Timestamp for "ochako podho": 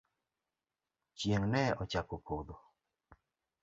1.83-2.55